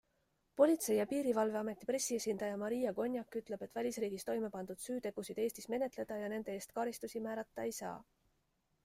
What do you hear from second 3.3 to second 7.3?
ütleb, et välisriigis toimepandud süütegusid Eestis menetleda ja nende eest karistusi